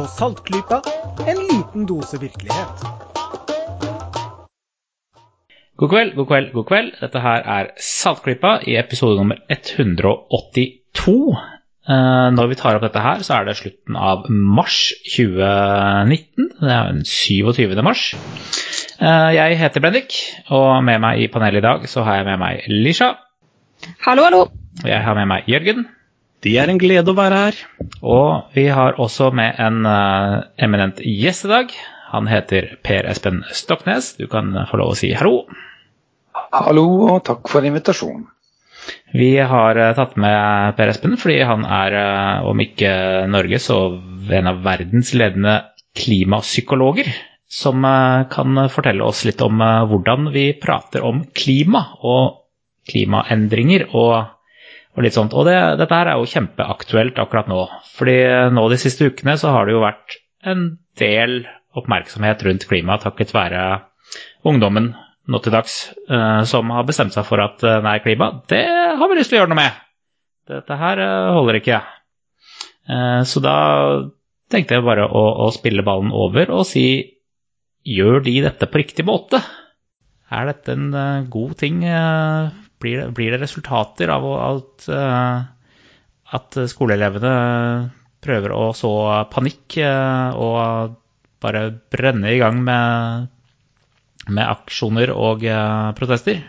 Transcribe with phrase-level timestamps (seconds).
[0.00, 0.78] på Saltklypa,
[1.28, 2.84] en liten dose virkelighet.
[5.76, 6.94] God kveld, god kveld, god kveld.
[7.02, 11.16] Dette her er Saltklypa i episode nummer 182.
[11.90, 14.80] Eh, når vi tar opp dette her, så er det slutten av mars
[15.10, 16.48] 2019.
[16.62, 17.76] Det er den 27.
[17.84, 18.08] mars.
[18.96, 20.16] Eh, jeg heter Bendik,
[20.48, 23.14] og med meg i panelet i dag så har jeg med meg Lisha.
[24.06, 24.44] Hallo, hallo.
[24.80, 25.90] Jeg har med meg Jørgen.
[26.40, 27.56] Det er en glede å være her.
[28.00, 31.74] Og vi har også med en uh, eminent gjest i dag.
[32.14, 34.14] Han heter Per Espen Stoknes.
[34.16, 35.44] Du kan få lov å si hallo.
[36.54, 38.24] Hallo, og takk for invitasjonen.
[39.12, 42.94] Vi har uh, tatt med Per Espen fordi han er, uh, om ikke
[43.28, 43.82] Norge, så
[44.40, 45.58] en av verdens ledende
[46.00, 47.12] klimapsykologer.
[47.50, 47.82] Som
[48.30, 52.44] kan fortelle oss litt om hvordan vi prater om klima og
[52.86, 53.88] klimaendringer.
[53.90, 54.39] og
[54.96, 55.34] og litt sånt.
[55.36, 57.62] Og det, dette her er jo kjempeaktuelt akkurat nå.
[57.96, 58.16] fordi
[58.54, 60.18] nå de siste ukene så har det jo vært
[60.50, 60.64] en
[60.98, 61.44] del
[61.78, 63.62] oppmerksomhet rundt klima takket være
[64.48, 64.90] ungdommen
[65.30, 65.76] nå til dags
[66.50, 68.64] som har bestemt seg for at uh, nei, klima, det
[68.98, 69.76] har vi lyst til å gjøre noe med.
[70.50, 71.78] Dette her uh, holder ikke.
[73.30, 73.56] så da
[74.50, 76.82] tenkte jeg bare å, å, spille ballen over og si
[77.86, 79.38] gjør de dette på riktig måte?
[80.34, 80.90] Er dette en
[81.30, 81.84] god ting
[82.80, 85.42] blir det, blir det resultater av at, uh,
[86.36, 87.34] at skoleelevene
[88.20, 88.92] prøver å så
[89.32, 90.96] panikk uh, og
[91.40, 93.28] bare brenne i gang med,
[94.28, 96.42] med aksjoner og uh, protester?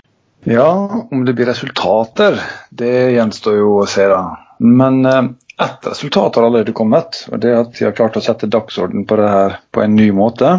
[0.47, 0.71] Ja,
[1.11, 2.39] om det blir resultater,
[2.73, 4.23] det gjenstår jo å se, da.
[4.61, 8.49] Men ett resultat har allerede kommet, og det er at de har klart å sette
[8.49, 10.55] dagsorden på det her på en ny måte.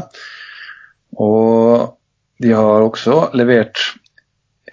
[1.18, 1.98] Og
[2.42, 3.82] de har også levert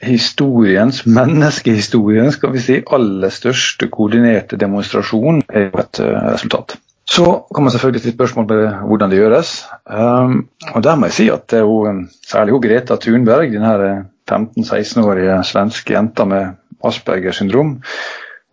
[0.02, 6.78] historiens, menneskehistorien, skal vi si, aller største koordinerte demonstrasjon er jo et uh, resultat.
[7.10, 9.54] Så kan man selvfølgelig stille spørsmål ved hvordan det gjøres.
[9.90, 14.06] Um, og Der må jeg si at det er jo særlig jo Greta Thunberg, den
[14.30, 16.54] 15-16-årige svenske jenta med
[16.86, 17.80] Aspergers syndrom,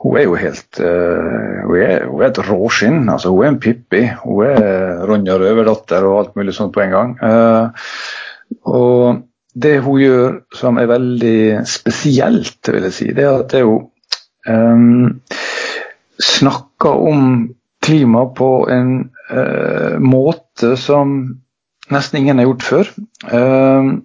[0.01, 3.09] hun er jo helt uh, hun, er, hun er et råskinn.
[3.09, 4.03] altså Hun er en Pippi.
[4.25, 7.17] Hun er Ronja Røverdatter og alt mulig sånt på en gang.
[7.23, 7.71] Uh,
[8.65, 9.23] og
[9.63, 13.89] det hun gjør som er veldig spesielt, vil jeg si, det er at hun
[14.49, 15.21] um,
[16.21, 17.25] snakker om
[17.85, 18.93] klima på en
[19.31, 21.19] uh, måte som
[21.93, 22.95] nesten ingen har gjort før.
[23.25, 23.97] Uh,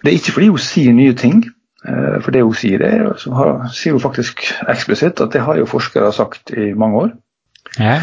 [0.00, 1.44] det er ikke fordi hun sier nye ting.
[1.84, 5.60] Uh, for det hun sier, det så har, sier hun faktisk eksplisitt at det har
[5.60, 7.14] jo forskere sagt i mange år.
[7.78, 8.00] Ja.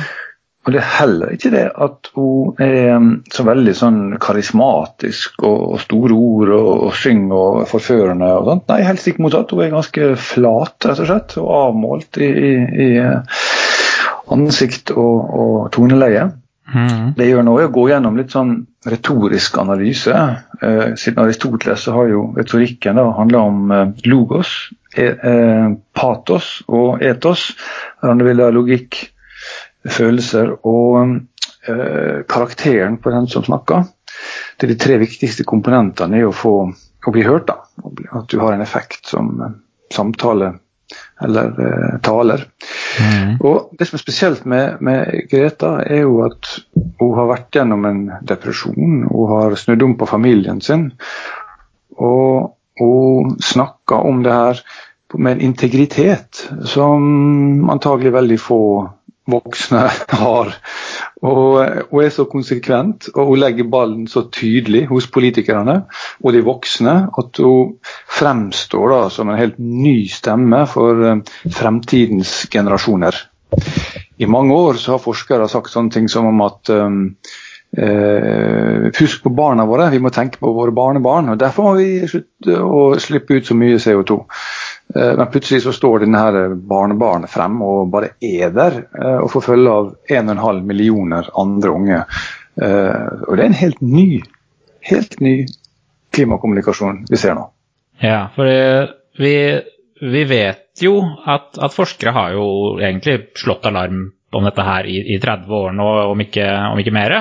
[0.68, 5.78] Og det er heller ikke det at hun er um, så veldig sånn karismatisk og,
[5.80, 8.66] store ord og, og synger og forførende og sånt.
[8.68, 9.54] Nei, helt stikk motsatt.
[9.56, 12.52] Hun er ganske flat, rett og slett, og avmålt i, i,
[12.84, 13.40] i uh,
[14.36, 16.28] ansikt og, og toneleie.
[16.68, 17.14] Mm.
[17.16, 18.58] Det gjør noe å gå gjennom litt sånn
[18.92, 20.14] retorisk analyse.
[20.60, 24.52] Eh, siden Aristoteles så har jo retorikken da handla om eh, logos,
[24.92, 27.54] e, eh, patos og etos.
[28.04, 29.00] Han vil ha logikk
[29.86, 31.20] følelser og
[31.70, 33.88] øh, karakteren på den som snakker.
[34.58, 36.56] Det er de tre viktigste komponentene i å få
[37.08, 37.48] å bli hørt.
[37.48, 37.62] da,
[38.18, 39.60] At du har en effekt som øh,
[39.94, 40.56] samtale
[41.22, 42.46] eller eh, taler.
[43.00, 43.38] Mm.
[43.42, 46.60] Og Det som er spesielt med, med, Greta, er jo at
[47.00, 49.08] hun har vært gjennom en depresjon.
[49.10, 50.92] Hun har snudd om på familien sin.
[51.98, 54.62] Og hun snakker om det her
[55.18, 58.62] med en integritet som antagelig veldig få
[59.28, 59.84] voksne
[60.22, 60.54] har.
[61.26, 65.80] Og hun er så konsekvent, og hun legger ballen så tydelig hos politikerne
[66.24, 67.76] og de voksne at hun
[68.20, 73.18] fremstår da som en helt ny stemme for eh, fremtidens generasjoner.
[74.18, 77.14] I mange år så har forskere sagt sånne ting som om at um,
[78.98, 81.30] husk på barna våre, vi må tenke på våre barnebarn.
[81.30, 84.18] og Derfor må vi slutte å slippe ut så mye CO2.
[84.96, 89.32] Eh, men plutselig så står denne her barnebarnet frem og bare er der eh, og
[89.34, 92.02] får følge av 1,5 millioner andre unge.
[92.62, 94.10] Eh, og det er en helt ny,
[94.88, 95.36] helt ny
[96.16, 97.50] klimakommunikasjon vi ser nå.
[98.02, 98.48] Ja, for
[99.18, 99.34] vi,
[100.02, 102.46] vi vet jo at, at, forskere har jo
[102.78, 104.06] egentlig slått alarm
[104.38, 107.16] om dette her i, i 30 år nå, om ikke, om ikke mer.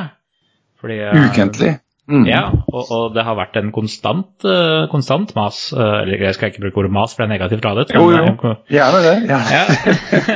[0.83, 1.73] Fordi, Ukentlig.
[2.07, 2.23] Mm.
[2.29, 5.73] Ja, og, og, det har vært en konstant, uh, konstant mas.
[5.75, 7.91] Uh, eller jeg skal ikke bruke ordet mas, for det er negativt ladet.
[7.97, 9.17] Jo, jo, uh, gjerne det.
[9.27, 9.57] Gjerne.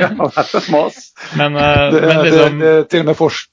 [0.01, 0.11] Ja.
[0.75, 0.99] mas.
[1.39, 2.59] Men, det, men liksom...
[2.59, 3.51] det, det, til, og forsk,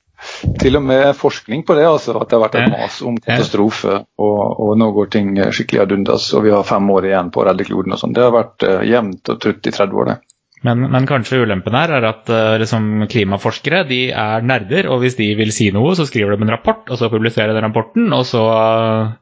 [0.59, 4.01] til, og med forskning på det, altså, at det har vært et mas om katastrofe.
[4.19, 7.45] Og, og, nå går ting skikkelig ad undas, og vi har fem år igjen på
[7.45, 8.19] å redde kloden og sånn.
[8.19, 10.19] Det har vært jevnt og trutt i 30 år, det.
[10.67, 15.19] Men, men, kanskje ulempen her er at uh, liksom, klimaforskere de er nerder, og hvis
[15.19, 18.25] de vil si noe, så skriver de en rapport, og så publiserer de rapporten, og
[18.27, 19.13] så uh,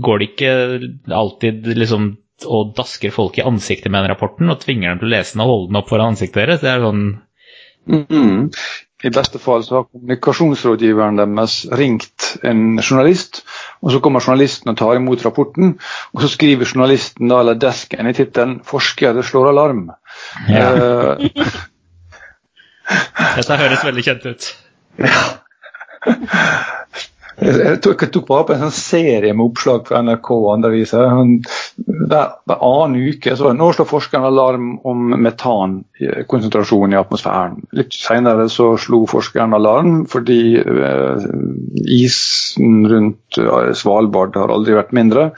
[0.00, 0.54] går det ikke
[1.12, 2.14] alltid liksom
[2.44, 5.42] og dasker folk i ansiktet med den rapporten og tvinger dem til å lese den
[5.44, 6.60] og holde den opp foran ansiktet deres.
[6.60, 7.04] Det er sånn
[7.88, 8.42] mm.
[9.06, 13.44] I beste fall så har kommunikasjonsrådgiveren deres ringt en journalist,
[13.82, 15.66] og så kommer journalisten og tar imot rapporten,
[16.12, 19.86] og så skriver journalisten da, eller desken i tittelen 'Forskere slår alarm'.
[20.50, 20.66] Ja.
[20.74, 21.26] Uh,
[23.36, 24.42] Dette høres veldig kjent ut.
[26.06, 26.85] Ja.
[27.36, 31.04] Jeg tok, bare på en sånn serie med oppslag fra NRK og andre aviser.
[31.76, 37.58] Hver, hver annen uke så nå slår forskerne alarm om metankonsentrasjon i atmosfæren.
[37.76, 41.28] Litt senere så slo forskerne alarm fordi eh,
[41.98, 45.30] isen rundt eh, Svalbard har aldri vært mindre.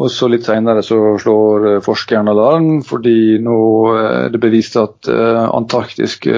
[0.00, 3.56] Og så Litt senere så slår eh, forskeren alarm, fordi nå
[3.90, 6.32] eh, er det bevist at uh, antarktiske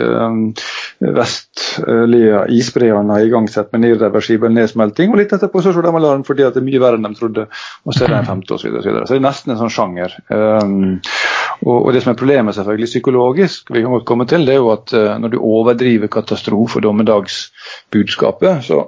[1.03, 5.13] vestlige isbreene har igangsatt med irreversibel nedsmelting.
[5.13, 7.13] Og litt etterpå så slår de alarm fordi at det er mye verre enn de
[7.19, 7.47] trodde.
[7.87, 8.71] Og så er det en femte osv.
[8.73, 10.19] Så, så, så det er nesten en sånn sjanger.
[10.33, 10.99] Um,
[11.63, 14.73] og, Det som er problemet selvfølgelig psykologisk, vi kan godt komme til, det er jo
[14.75, 18.87] at når du overdriver katastrofe- og dommedagsbudskapet, så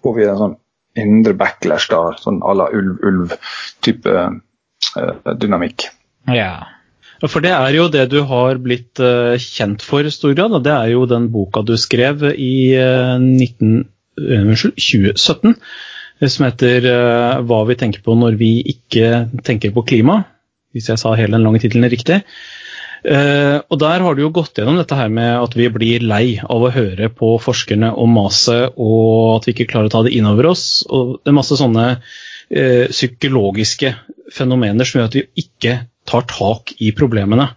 [0.00, 0.60] får vi en sånn
[0.98, 5.88] indre backlash, da, sånn à la ulv-ulv-type uh, dynamikk.
[6.30, 6.52] Ja.
[7.24, 10.54] For det er jo det du har blitt uh, kjent for, i stor grad.
[10.64, 15.58] Det er jo den boka du skrev i uh, 19, 2017
[16.30, 16.84] som heter
[17.42, 20.22] 'Hva vi tenker på når vi ikke tenker på klima',
[20.72, 22.20] hvis jeg sa hele den lange tittelen riktig.
[23.04, 26.38] Uh, og Der har du jo gått gjennom dette her med at vi blir lei
[26.40, 30.14] av å høre på forskerne om maset, og at vi ikke klarer å ta det
[30.16, 30.84] inn over oss.
[30.88, 33.92] og Det er masse sånne uh, psykologiske
[34.32, 35.78] fenomener som gjør at vi ikke
[36.08, 37.50] tar tak i problemene.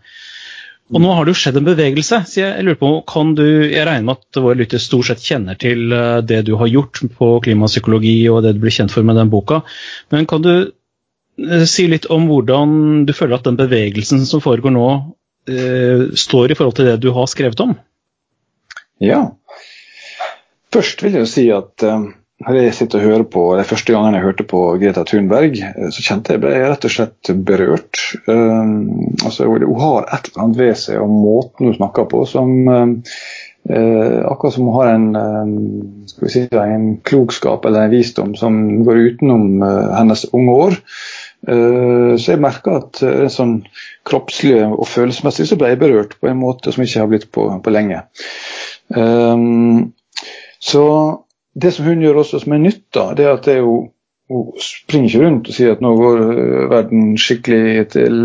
[0.88, 2.22] Og Nå har det jo skjedd en bevegelse.
[2.28, 5.60] så Jeg lurer på, kan du, jeg regner med at våre lyttere stort sett kjenner
[5.60, 9.16] til uh, det du har gjort på klimapsykologi og det du blir kjent for med
[9.20, 9.64] den boka.
[10.12, 10.72] Men kan du
[11.70, 15.14] si litt om hvordan du føler at den bevegelsen som foregår nå, eh,
[15.48, 17.76] står i forhold til det du har skrevet om?
[19.04, 19.22] Ja.
[20.74, 22.08] Først vil jeg jo si at eh,
[22.46, 25.90] når jeg sitter og hører på de første gangene jeg hørte på Greta Thunberg, eh,
[25.94, 28.02] så kjente jeg ble rett og slett berørt.
[28.28, 32.52] Um, altså, hun har et eller annet ved seg og måten hun snakker på som
[32.70, 39.04] uh, akkurat som hun har en, uh, si, en, klokskap eller en visdom som går
[39.08, 40.80] utenom uh, hennes unge år.
[41.48, 43.62] Så jeg merker at er sånn
[44.08, 47.46] kroppslig og følelsesmessig så ble jeg berørt på en måte som ikke har blitt på,
[47.64, 48.02] på lenge.
[48.92, 49.94] Um,
[50.60, 50.84] så
[51.56, 53.78] det som hun gjør også som er nytt, da, det er at det er jo
[54.28, 56.22] hun springer ikke rundt og sier at nå går
[56.74, 58.18] verden skikkelig til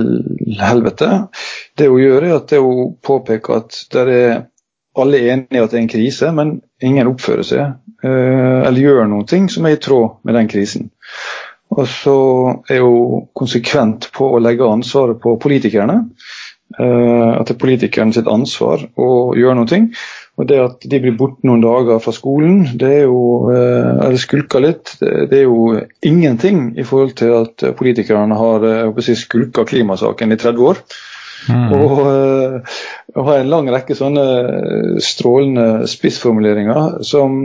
[0.58, 1.10] helvete.
[1.78, 4.40] Det hun gjør, er at hun påpeker at det er
[4.98, 9.42] alle enige i at det er en krise, men ingen oppfører seg eller gjør noe
[9.48, 10.90] som er i tråd med den krisen.
[11.72, 12.16] Og så
[12.70, 16.02] er hun konsekvent på å legge ansvaret på politikerne.
[16.72, 19.80] Uh, at det er politikerne sitt ansvar å gjøre noe.
[20.40, 23.18] Og det at de blir borte noen dager fra skolen, det er jo
[23.50, 25.74] uh, eller skulker litt, det, er jo
[26.08, 30.80] ingenting i forhold til at politikerne har uh, si, skulka klimasaken i 30 år.
[31.50, 31.72] Mm.
[31.74, 32.00] Og,
[33.18, 34.24] og har en lang rekke sånne
[35.02, 37.40] strålende spissformuleringer som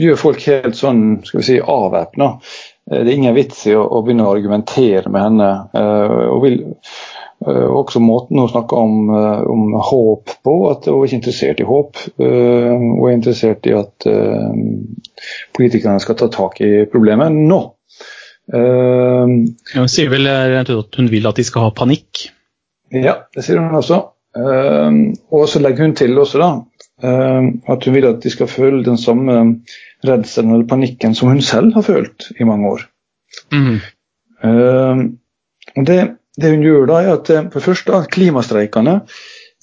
[0.00, 2.34] gjør folk helt sånn skal vi si, avvæpna.
[2.90, 5.50] Eh, det er ingen vits i å, å begynne å argumentere med henne.
[5.76, 6.58] Eh, og vil,
[7.46, 9.12] eh, også måten hun snakker om,
[9.54, 12.04] om, håp på, at hun er ikke interessert i håp.
[12.20, 14.08] Hun er interessert i at
[15.56, 17.60] politikerne skal ta tak i problemet nå.
[18.50, 22.24] Hun sier vel at hun vil at de skal ha panikk?
[22.90, 24.00] Ja, det sier hun også.
[24.34, 26.48] Og så legger hun til også da,
[27.04, 29.36] at hun vil at de skal føle den samme
[30.06, 32.86] redselen eller panikken som hun selv har følt i mange år.
[33.52, 33.76] Mm.
[34.44, 35.04] Uh,
[35.76, 35.98] og det,
[36.36, 39.00] det, hun gjør da, er at eh, for det første, klimastreikene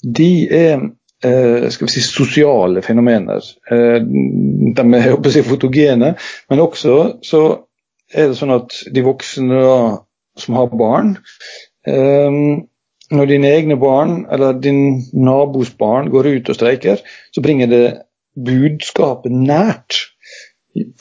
[0.02, 3.42] de er skal vi si, sosiale fenomener.
[3.66, 6.12] De er jeg si, fotogene,
[6.46, 6.92] men også
[7.26, 7.40] så
[8.14, 9.80] er det sånn at de voksne da,
[10.38, 11.16] som har barn
[13.14, 17.00] Når dine egne barn eller din nabos barn går ut og streiker,
[17.32, 17.84] så bringer det
[18.38, 20.02] budskapet nært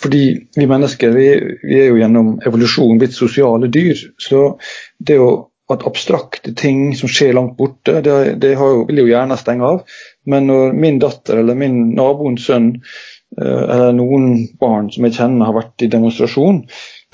[0.02, 0.24] fordi
[0.56, 1.28] vi mennesker vi,
[1.62, 4.00] vi, er jo gjennom evolusjon blitt sosiale dyr.
[4.18, 4.56] Så
[4.98, 5.30] det å,
[5.74, 10.00] at abstrakte ting som skjer langt borte, det, det jo, vil jo gjerne stenge av.
[10.30, 15.52] Men når min datter eller min naboens sønn eh, eller noen barn som jeg kjenner
[15.52, 16.64] har vært i demonstrasjon,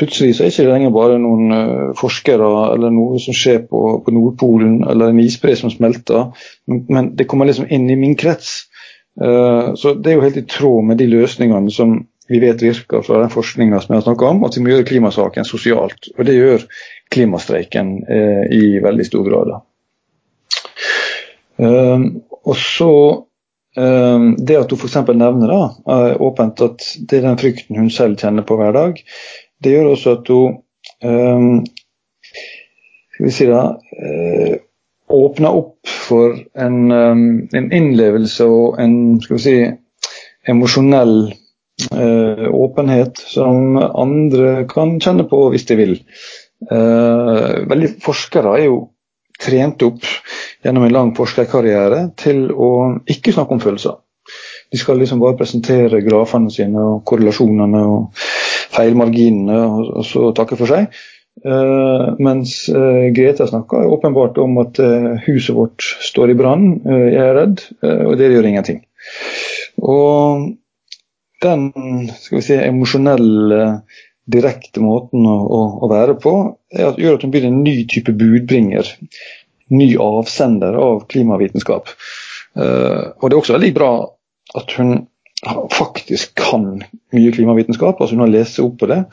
[0.02, 3.82] Plutselig så er det ikke lenger bare noen uh, forskere eller noe som skjer på,
[4.02, 6.32] på Nordpolen eller en isbre som smelter,
[6.66, 8.64] men, men, det kommer liksom inn i min krets.
[9.22, 12.00] Uh, så det er jo helt i tråd med de løsningene som
[12.32, 14.88] vi vet virker fra den forskninga som jeg har snakka om, at vi må gjøre
[14.90, 16.10] klimasaken sosialt.
[16.16, 16.66] Og det gjør
[17.14, 19.54] klimastreiken uh, i veldig stor grad.
[21.64, 22.92] og så
[23.74, 24.96] det at hun f.eks.
[25.18, 25.62] nevner da,
[26.22, 29.00] åpent at det er den frykten hun selv kjenner på hver dag,
[29.62, 30.60] det gjør også at hun
[31.04, 31.66] um,
[33.14, 34.56] skal vi si da, uh,
[35.14, 39.58] åpner opp for en, um, en, innlevelse og en skal vi si,
[40.50, 45.94] emosjonell uh, åpenhet som andre kan kjenne på hvis de vil.
[46.72, 48.80] Uh, veldig Forskere er jo
[49.44, 50.06] trent opp
[50.64, 52.72] gjennom en lang forskerkarriere til å
[53.10, 53.98] ikke snakke om følelser.
[54.72, 58.24] De skal liksom bare presentere grafene sine og korrelasjonene og
[58.74, 60.90] feilmarginene, og, og så takke for seg.
[61.44, 67.20] Uh, mens uh, Greta snakker åpenbart om at uh, huset vårt står i brann, jeg
[67.20, 68.84] er redd, og det gjør ingenting.
[69.82, 70.52] Og
[71.44, 71.66] den
[72.22, 73.64] skal vi si, emosjonelle,
[74.24, 76.32] direkte måten å, å, å være på
[76.72, 78.88] at, gjør at hun blir en ny type budbringer.
[79.74, 81.90] Ny avsender av klimavitenskap.
[82.56, 83.90] og det er også veldig bra
[84.56, 84.94] at hun
[85.74, 86.84] faktisk kan
[87.14, 88.02] mye klimavitenskap.
[88.02, 89.04] altså Hun har lest seg opp på det.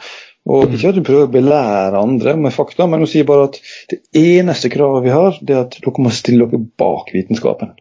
[0.49, 0.75] Og mm.
[0.75, 3.61] Ikke at hun prøver å belære andre med fakta, men hun sier bare at
[3.93, 7.75] det eneste kravet vi har, det er at dere må stille dere bak vitenskapen.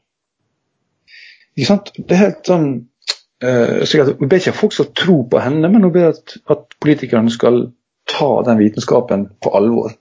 [1.55, 1.93] Ikke sant?
[1.95, 2.67] Det er helt sånn
[3.43, 6.77] uh, så Hun ber ikke folk skal tro på henne, men hun ber at, at
[6.83, 7.69] politikerne skal
[8.09, 9.95] ta den vitenskapen på alvor.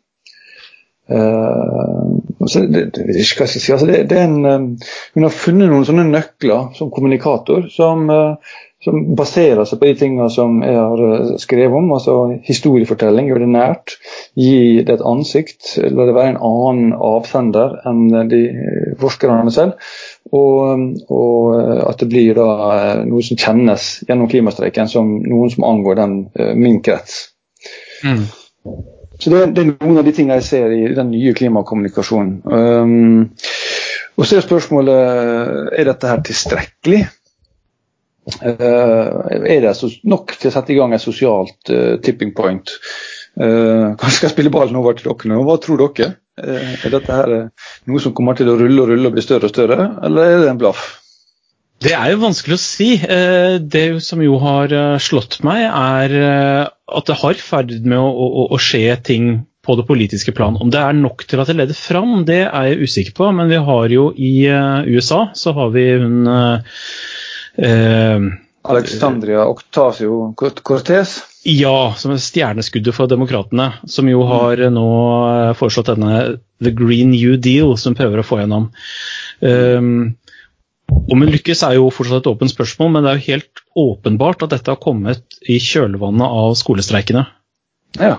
[1.09, 2.19] Uh,
[2.55, 3.73] det, det, si.
[3.73, 8.57] Altså det, det en, uh, hun har funnet noen sånne nøkler som kommunikator som, uh,
[8.85, 11.91] som baserer seg på de tingene som jeg har skrevet om.
[11.97, 13.97] altså Historiefortelling, gjør det nært.
[14.39, 15.73] Gi det et ansikt.
[15.83, 18.43] La det være en annen avsender enn de
[19.01, 19.91] forskerne selv.
[20.31, 21.57] Og, og,
[21.89, 22.49] at det blir da
[23.09, 26.19] noe som kjennes gjennom klimastreiken som noen som angår den,
[26.61, 27.25] min krets.
[28.05, 28.29] Mm.
[29.19, 32.35] Så det, det, er noen av de tingene jeg ser i den nye klimakommunikasjonen.
[32.47, 33.31] Um,
[34.19, 37.03] og så er spørsmålet er dette her tilstrekkelig.
[38.39, 39.73] Uh, er det
[40.07, 42.75] nok til å sette i gang et sosialt uh, tipping point?
[43.39, 45.43] Uh, kanskje skal jeg spille ballen over til dere nå.
[45.47, 46.13] Hva tror dere?
[46.39, 47.35] Uh, er dette her
[47.91, 50.43] noe som kommer til å rulle og rulle og bli større og større, eller er
[50.45, 50.98] det en blaff?
[51.79, 52.89] Det er jo vanskelig å si.
[52.99, 57.99] Eh, det som jo har eh, slått meg, er eh, at det har ferd med
[58.01, 60.57] å, å, å, skje ting på det politiske plan.
[60.59, 63.31] Om det er nok til at det leder fram, det er jeg usikker på.
[63.37, 64.49] Men vi har jo i
[64.91, 66.59] USA så har vi hun eh,
[68.69, 71.23] Alexandria Octasio Cortez?
[71.47, 73.71] Ja, som er stjerneskuddet for demokratene.
[73.87, 74.89] Som jo har nå
[75.57, 78.69] foreslått denne The Green New Deal, som prøver å få gjennom.
[79.41, 80.19] Um,
[80.89, 84.45] om hun lykkes er jo fortsatt et åpent spørsmål, men det er jo helt åpenbart
[84.45, 87.25] at dette har kommet i kjølvannet av skolestreikene.
[87.99, 88.17] Ja.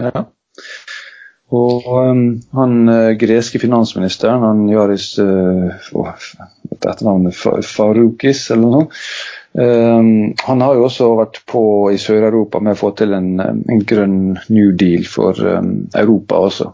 [0.00, 0.24] ja.
[1.50, 2.22] Og um,
[2.54, 5.74] han uh, greske finansministeren, han Yaris uh,
[6.78, 7.34] etternavnet
[7.66, 9.00] Faroukis eller noe,
[9.58, 13.82] um, han har jo også vært på i Sør-Europa med å få til en, en,
[13.82, 16.70] grønn new deal for um, Europa også.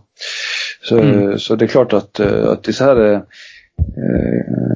[0.87, 1.37] Så, mm.
[1.41, 3.21] så, det er klart at, uh, at disse her Eh,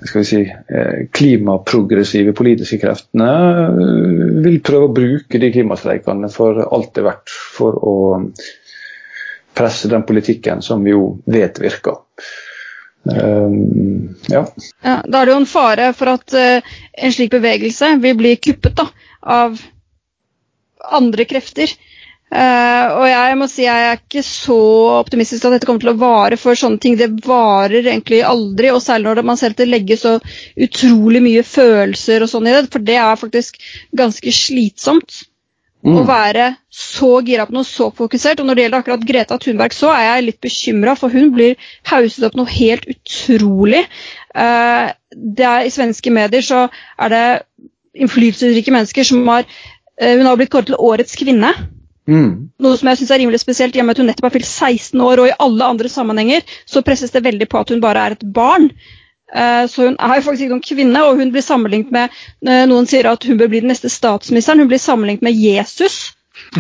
[0.04, 3.30] skal vi si, eh, klimaprogressive politiske kreftene
[3.68, 7.96] eh, vil prøve å bruke de klimastreikene for alt det er verdt for å
[9.56, 12.00] presse den politikken som vi jo vet virker.
[13.00, 14.44] Um, ja.
[14.84, 14.94] ja.
[15.04, 18.86] Da er det jo en fare for at en slik bevegelse vil bli kuppet da,
[19.20, 19.58] av
[21.00, 21.72] andre krefter.
[22.30, 24.58] Uh, og jeg må si jeg er ikke så
[25.00, 28.70] optimistisk at dette kommer til å vare, for sånne ting det varer egentlig aldri.
[28.70, 30.12] Og særlig når man ser at det legges så
[30.54, 32.68] utrolig mye følelser og sånn i det.
[32.70, 33.58] For det er faktisk
[33.98, 35.24] ganske slitsomt
[35.82, 35.96] mm.
[35.98, 38.38] å være så gira på noe, så fokusert.
[38.38, 41.58] Og når det gjelder akkurat Greta Thunberg, så er jeg litt bekymra, for hun blir
[41.90, 43.82] hauset opp noe helt utrolig.
[44.30, 46.62] Uh, er, I svenske medier så
[46.94, 47.26] er det
[47.98, 51.50] innflytelsesrike mennesker som har uh, Hun har blitt kåret til årets kvinne.
[52.10, 52.30] Mm.
[52.58, 54.48] Noe som jeg synes er rimelig spesielt, i og med at hun nettopp har fylt
[54.48, 58.06] 16 år, og i alle andre sammenhenger så presses det veldig på at hun bare
[58.06, 58.70] er et barn.
[59.30, 62.16] Uh, så hun er jo faktisk ikke noen kvinne, og hun blir sammenlignet med
[62.48, 64.64] uh, Noen sier at hun bør bli den neste statsministeren.
[64.64, 66.16] Hun blir sammenlignet med Jesus.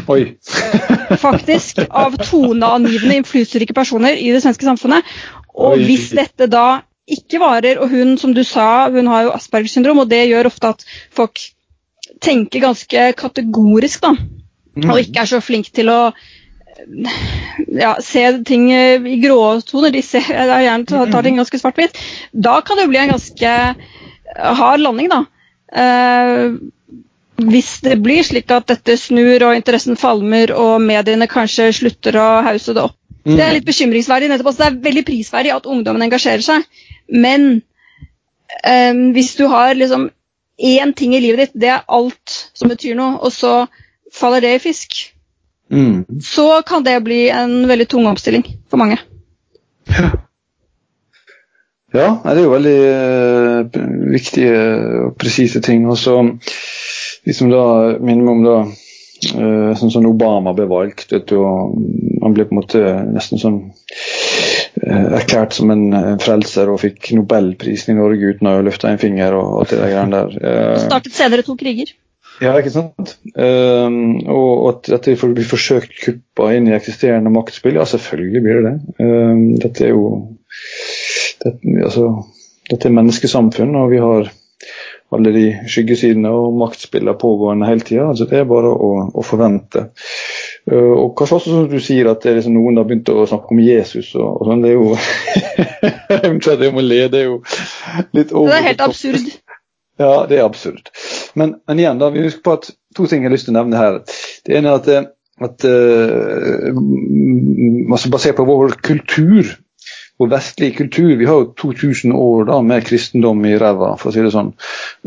[0.06, 0.36] Oi.
[1.24, 1.82] faktisk.
[1.88, 5.16] Av toneangivende, innflytelsesrike personer i det svenske samfunnet.
[5.50, 5.84] Og Oi.
[5.88, 10.04] hvis dette da ikke varer, og hun, som du sa, hun har jo Aspergers syndrom,
[10.04, 11.42] og det gjør ofte at folk
[12.22, 14.14] tenker ganske kategorisk, da
[14.78, 16.00] og ikke er så flink til å
[17.66, 19.92] ja, se ting i gråtoner.
[19.94, 21.98] De ser, er gjerne tar, tar ting ganske svart-hvitt.
[22.32, 23.54] Da kan det jo bli en ganske
[24.60, 25.24] hard landing, da.
[25.70, 26.54] Eh,
[27.40, 32.28] hvis det blir slik at dette snur og interessen falmer og mediene kanskje slutter å
[32.46, 32.96] hause det opp.
[33.24, 33.34] Mm.
[33.36, 34.30] Det er litt bekymringsverdig.
[34.30, 34.52] nettopp.
[34.52, 36.64] Altså, det er veldig prisverdig at ungdommen engasjerer seg.
[37.08, 37.62] Men
[38.64, 40.10] eh, hvis du har liksom
[40.60, 43.64] én ting i livet ditt, det er alt som betyr noe, og så
[44.14, 44.98] faller det i fisk,
[45.72, 46.20] mm.
[46.24, 48.98] så kan det bli en veldig tung omstilling for mange.
[49.90, 50.10] Ja.
[51.90, 52.80] Ja, det er jo veldig
[53.74, 53.80] uh,
[54.12, 54.58] viktige
[55.06, 55.88] og presise ting.
[55.90, 56.20] Og så
[57.26, 57.64] liksom da
[57.98, 61.08] minner meg om da uh, sånn som Obama ble valgt.
[61.10, 61.74] vet du, og
[62.22, 67.10] Han ble på en måte nesten sånn uh, erklært som en, en, frelser og fikk
[67.18, 70.38] nobelprisen i Norge uten å løfte en finger og alt det der greiene der.
[70.76, 71.90] og startet senere to kriger.
[72.40, 73.16] Ja, ikke sant.
[73.36, 78.70] Um, og at dette blir forsøkt kuppa inn i eksisterende maktspill, ja selvfølgelig blir det
[78.70, 78.94] det.
[79.04, 80.06] Um, dette er jo
[81.44, 81.54] det,
[81.84, 82.06] altså,
[82.70, 84.30] dette er menneskesamfunn, og vi har
[85.10, 88.08] alle de skyggesidene og maktspillene pågående hele tida.
[88.08, 89.88] Altså, det er bare å, å forvente.
[90.70, 93.52] Uh, og kanskje også som du sier at det liksom noen har begynt å snakke
[93.52, 94.64] om Jesus og, og sånn.
[94.64, 97.40] Det er jo jeg må le, det er jo
[98.16, 98.52] litt over.
[98.54, 99.32] Det er helt absurd.
[100.00, 100.88] Ja, det er absurd.
[101.36, 103.58] Men, men, igjen, da, vi husker på at to ting jeg har lyst til å
[103.60, 103.98] nevne her.
[104.46, 105.08] Det ene er at, eh,
[105.44, 106.78] at uh,
[107.92, 109.50] altså basert på vår kultur,
[110.20, 114.14] vår vestlige kultur Vi har jo 2000 år da med kristendom i ræva, for å
[114.14, 114.54] si det sånn.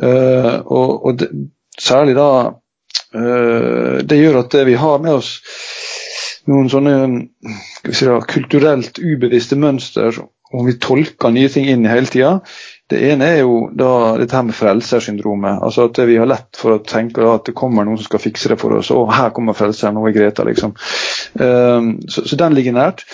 [0.02, 1.30] Uh, og, og det,
[1.80, 5.36] særlig da uh, Det gjør at vi har med oss
[6.50, 6.96] noen sånne
[7.96, 10.18] si da, kulturelt ubevisste mønster,
[10.54, 12.34] og vi tolker nye ting inn hele tida.
[12.94, 15.64] Det ene er jo da dette her med frelsersyndromet.
[15.66, 18.52] altså At vi har lett for å tenke at det kommer noen som skal fikse
[18.52, 18.92] det for oss.
[18.94, 20.76] og her kommer frelseren, nå er Greta, liksom.
[21.40, 23.06] Um, så, så, den ligger nært.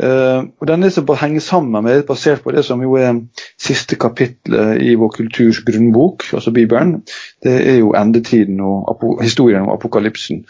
[0.00, 3.20] Uh, og Den er bare henger sammen med, basert på det som jo er
[3.60, 7.02] siste kapitlet i vår kulturs grunnbok, altså Bibelen.
[7.44, 10.46] Det er jo endetiden og historien om apokalypsen.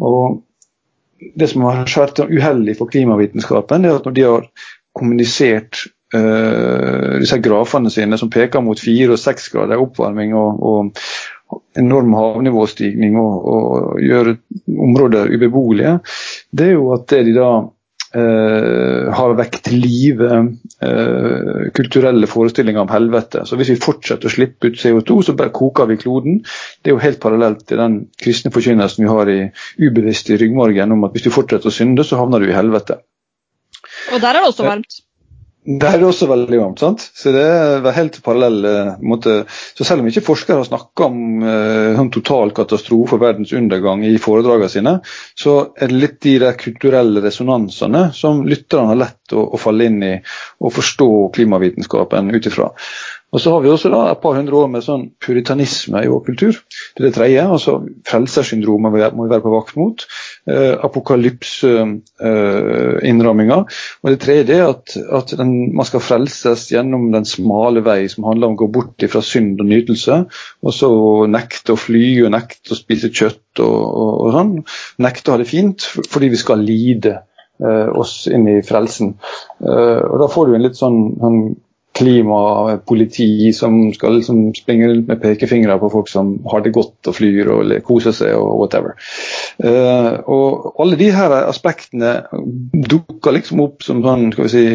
[0.00, 0.42] Og
[1.38, 4.48] Det som har vært uheldig for klimavitenskapen, er at når de har
[4.98, 11.60] kommunisert uh, disse grafene sine som peker mot fire og seks grader oppvarming og, og
[11.78, 14.34] enorm havnivåstigning og, og gjør
[14.88, 15.98] områder ubeboelige,
[16.52, 17.50] det er jo at det de da
[18.16, 23.44] uh, har vekt til live uh, kulturelle forestillinger om helvete.
[23.48, 26.42] Så hvis vi fortsetter å slippe ut CO2, så bare koker vi kloden.
[26.80, 29.40] Det er jo helt parallelt til den kristne forkynnelsen vi har i
[29.80, 33.00] ubevisst i ryggmargen om at hvis du fortsetter å synde, så havner du i helvete.
[34.12, 35.02] Og der er det også varmt.
[35.62, 36.80] Det er også veldig varmt.
[36.82, 37.04] sant?
[37.14, 39.44] Så det er helt parallell eh, måte.
[39.78, 44.02] Så selv om ikke forskere har snakka om eh, en total katastrofe og verdens undergang
[44.02, 44.96] i foredragene sine,
[45.38, 49.86] så er det litt de der kulturelle resonansene som lytterne har lett å, å falle
[49.86, 50.12] inn i
[50.58, 52.72] og forstå klimavitenskapen ut ifra.
[53.32, 56.20] Og så har vi også da et par hundre år med sånn puritanisme i vår
[56.26, 56.52] kultur.
[56.92, 57.42] Det er det tredje.
[57.54, 57.72] altså
[58.08, 59.96] Frelsersyndromet må vi være på vakt mot.
[60.44, 63.58] Eh, Apokalypseinnramminga.
[63.62, 63.66] Eh,
[64.02, 64.84] og det tredje er at,
[65.20, 68.98] at den, man skal frelses gjennom den smale vei, som handler om å gå bort
[69.14, 70.14] fra synd og nytelse.
[70.60, 70.90] Og så
[71.32, 74.52] nekte å fly og nekte å spise kjøtt og, og, og sånn.
[75.08, 75.80] Nekte å ha det fint
[76.12, 77.12] fordi vi skal lide
[77.64, 79.14] eh, oss inn i frelsen.
[79.64, 81.40] Eh, og Da får du en litt sånn, sånn
[81.96, 87.16] klimapoliti som skal liksom springe rundt med pekefingre på folk som har det godt og
[87.18, 88.96] flyr og koser seg og whatever.
[89.62, 92.14] Uh, og alle de her aspektene
[92.72, 94.66] dukker liksom opp som sånn, skal vi si,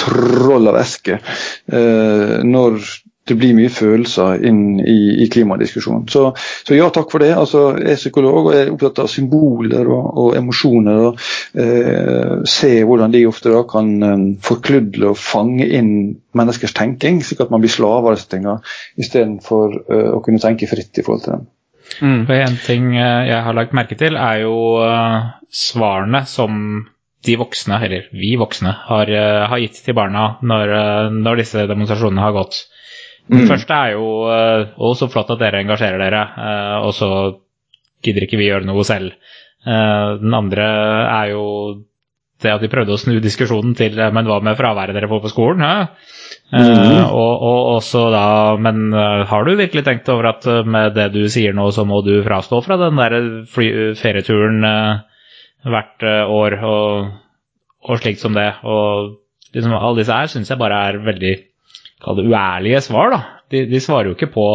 [0.00, 2.80] troll av eske uh, når
[3.24, 6.04] det blir mye følelser inn i, i klimadiskusjonen.
[6.12, 7.30] Så, så, ja, takk for det.
[7.38, 11.00] Altså, jeg er psykolog og er opptatt av symboler og, og emosjoner.
[11.08, 15.94] og eh, Se hvordan de ofte da kan um, forkludle og fange inn
[16.36, 18.58] menneskers tenking, slik at man blir slave av disse tingene,
[19.00, 21.48] istedenfor uh, å kunne tenke fritt i forhold til dem.
[22.00, 26.84] Mm, for En ting jeg har lagt merke til, er jo uh, svarene som
[27.24, 30.76] de voksne, eller vi voksne, har, uh, har gitt til barna når,
[31.24, 32.66] når disse demonstrasjonene har gått.
[33.30, 33.48] Den mm.
[33.48, 37.08] første er jo uh, Å, så flott at dere engasjerer dere, uh, og så
[38.04, 39.16] gidder ikke vi gjøre noe selv.
[39.64, 40.66] Uh, den andre
[41.08, 41.44] er jo
[42.44, 45.30] det at de prøvde å snu diskusjonen til Men hva med fraværet dere får på
[45.32, 45.62] skolen?
[46.52, 47.06] Mm.
[47.06, 48.24] Og, og, også da
[48.60, 52.18] Men har du virkelig tenkt over at med det du sier nå, så må du
[52.26, 53.16] frastå fra den der
[53.48, 54.60] ferieturen
[55.64, 57.08] hvert år og,
[57.88, 58.50] og slikt som det?
[58.66, 59.14] Og
[59.54, 61.34] liksom, alle disse her syns jeg bare er veldig
[62.04, 63.10] kall det uærlige svar.
[63.14, 63.22] da.
[63.50, 64.46] De, de, svarer jo ikke på,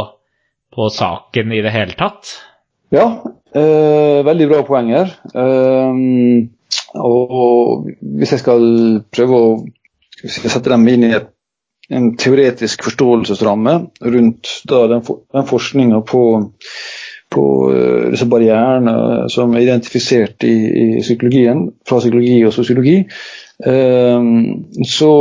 [0.75, 2.35] på, saken i det hele tatt.
[2.93, 3.05] Ja,
[3.53, 5.12] eh, veldig bra poenger.
[5.33, 5.99] Eh,
[6.99, 8.63] og hvis jeg skal
[9.13, 9.51] prøve å
[10.25, 11.29] sette dem inn i et,
[11.89, 13.75] en teoretisk forståelsesramme
[14.13, 16.23] rundt da, den, den forskninga på,
[17.33, 22.99] på uh, disse barrierene som er identifisert i, i, psykologien, fra psykologi og sosiologi,
[23.65, 24.29] eh,
[24.85, 25.13] så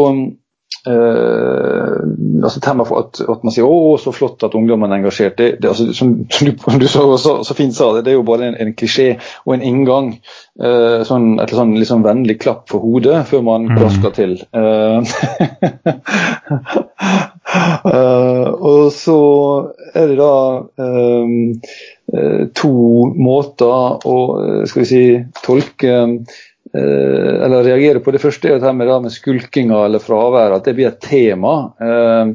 [0.86, 1.98] Uh,
[2.44, 5.36] altså tema for at, at, man sier 'å, så flott at ungdommen er engasjert'.
[5.36, 8.16] Det, det, altså, som, du, som du så, så, så, fint sa, det, det er
[8.16, 10.12] jo bare en, en klisjé og en inngang.
[10.60, 14.16] Uh, sånn, et sånn liksom vennlig klapp for hodet før man brasker mm.
[14.16, 14.32] til.
[14.54, 15.02] Uh,
[18.70, 19.20] og så
[19.96, 20.34] er det da
[22.56, 22.72] to
[23.18, 24.16] måter å
[24.68, 25.02] skal vi si,
[25.44, 25.94] tolke
[26.76, 30.90] eller reagere på det første, er dette med, med skulkinga eller fravær, at det blir
[30.90, 31.54] et tema.
[31.80, 32.34] Eh,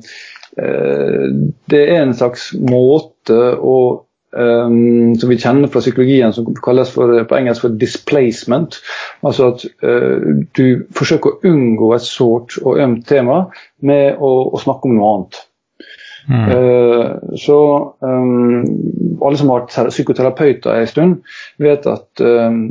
[0.63, 1.27] eh,
[1.71, 3.77] det er en slags måte å
[4.33, 8.79] som vi kjenner fra psykologien, som kalles for, på engelsk for 'displacement'.
[9.29, 9.65] Altså at
[10.57, 13.43] du forsøker å unngå et sårt og ømt tema
[13.85, 15.37] med å, å snakke om noe annet.
[16.29, 16.45] Mm.
[16.49, 17.57] Uh, så
[17.99, 18.61] um,
[19.23, 21.17] alle som har vært psykoterapeuter en stund,
[21.61, 22.61] vet at um,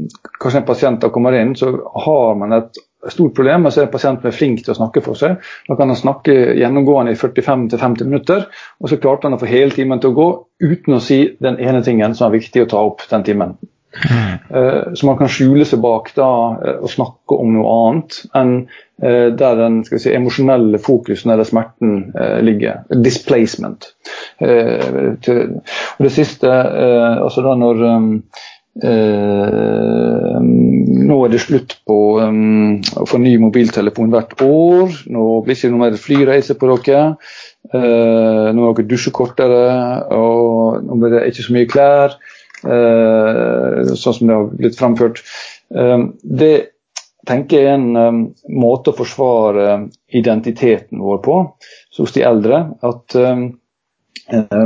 [0.41, 1.75] kanskje en pasient kommer inn, så
[2.07, 3.67] har man et stort problem.
[3.67, 3.89] og som
[4.25, 5.43] er flink til å snakke for seg.
[5.69, 8.47] Da kan han snakke gjennomgående i 45-50 minutter,
[8.81, 10.29] og så klarte han å få hele timen til å gå
[10.63, 13.57] uten å si den ene tingen som er viktig å ta opp den timen.
[13.93, 14.95] Mm.
[14.97, 16.31] Så man kan skjule seg bak da
[16.65, 18.55] eh, og snakke om noe annet enn
[19.03, 22.13] eh, der den si, emosjonelle fokusen eller smerten
[22.45, 22.83] ligger.
[23.05, 23.91] Displacement.
[24.43, 27.85] Og det siste, altså da når
[31.13, 34.95] nå er det slutt på um, å få ny mobiltelefon hvert år.
[35.13, 37.03] Nå blir det ikke noe mer flyreise på dere.
[37.73, 39.67] Eh, nå er dere dusje kortere,
[40.17, 42.17] og nå blir det ikke så mye klær.
[42.63, 45.23] Eh, sånn som det har blitt framført.
[45.75, 46.53] Eh, det
[47.29, 49.67] tenker jeg er en um, måte å forsvare
[50.11, 51.37] identiteten vår på
[51.99, 52.65] hos de eldre.
[52.83, 53.15] At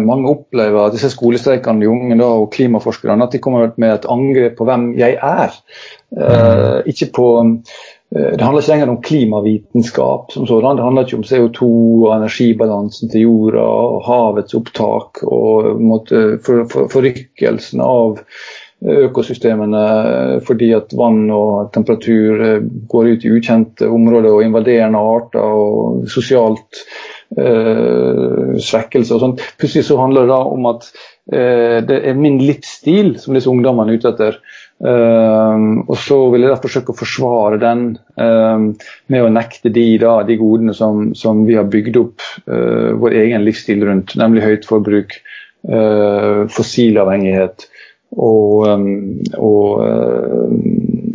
[0.06, 4.08] mange opplever at disse skolestreikene de unge da, og klimaforskerne at de kommer med et
[4.08, 5.52] angrep på hvem jeg er.
[6.88, 7.74] Ikke på Eh,
[8.14, 10.78] det handler ikke lenger om klimavitenskap som sådan.
[10.78, 11.66] Det handler ikke om CO2
[12.06, 15.80] og energibalansen til jorda og havets opptak og
[16.46, 18.22] for, forrykkelsen av
[18.84, 19.82] økosystemene
[20.44, 26.04] fordi at vann og temperatur eh, går ut i ukjente områder og invaderende arter og
[26.12, 26.82] sosialt
[27.38, 29.44] eh, svekkelse og sånt.
[29.56, 30.90] Plutselig så handler det da om at
[31.32, 34.40] eh, det er min livsstil som disse ungdommene er ute etter.
[34.76, 37.84] Uh, og så vil jeg forsøke å forsvare den
[38.20, 38.60] uh,
[39.08, 43.16] med å nekte de, da, de godene som, som, vi har bygd opp uh, vår
[43.22, 45.20] egen livsstil rundt, nemlig høyt forbruk,
[45.66, 47.64] fossilavhengighet
[48.22, 49.80] og, um, og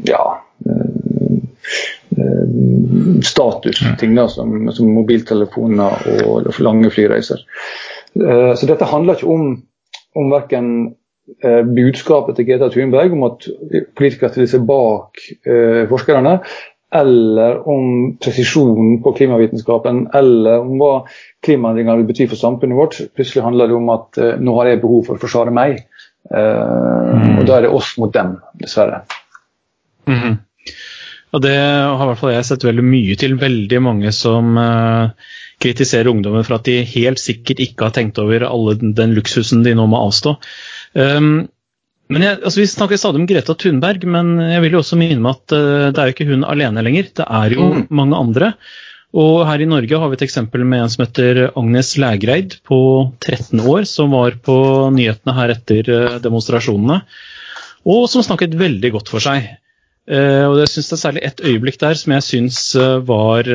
[0.09, 0.25] ja
[3.23, 7.45] statusting da, som, som mobiltelefoner og lange flyreiser.
[8.11, 9.53] så dette handler ikke om,
[10.19, 11.00] om verken eh,
[11.41, 13.47] budskapet til Greta Thunberg om at
[13.97, 16.37] politikere stiller seg bak eh, forskerne,
[16.91, 20.91] eller om presisjonen på klimavitenskapen, eller om hva
[21.45, 22.99] klimaendringene vil bety for samfunnet vårt.
[23.15, 25.83] Plutselig handler det om at eh, nå har jeg behov for å forsvare meg.
[26.31, 27.39] Mm.
[27.41, 29.01] Og da er det oss mot dem, dessverre.
[30.07, 30.35] Mm -hmm.
[31.33, 33.39] Og Det har i hvert fall jeg sett veldig mye til.
[33.39, 34.59] Veldig mange som
[35.61, 39.75] kritiserer ungdommen for at de helt sikkert ikke har tenkt over alle den luksusen de
[39.77, 40.35] nå må avstå.
[40.93, 41.47] Um,
[42.11, 45.21] men jeg, altså Vi snakker stadig om Greta Thunberg, men jeg vil jo også minne
[45.21, 47.11] om at uh, det er jo ikke hun alene lenger.
[47.21, 47.85] Det er jo mm.
[48.01, 48.51] mange andre.
[49.21, 52.81] Og her i Norge har vi et eksempel med en som heter Agnes Lægreid på
[53.19, 54.57] 13 år, som var på
[54.95, 57.01] nyhetene her etter uh, demonstrasjonene,
[57.91, 59.49] og som snakket veldig godt for seg.
[60.11, 62.61] Uh, og jeg synes Det er særlig et øyeblikk der som jeg syns
[63.07, 63.47] var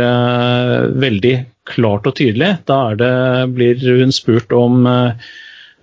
[0.97, 1.35] veldig
[1.69, 2.55] klart og tydelig.
[2.69, 3.17] Da det,
[3.57, 4.87] blir hun spurt om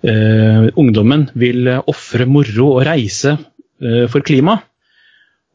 [0.03, 3.37] uh, ungdommen vil ofre moro og reise
[3.83, 4.59] eh, for klima.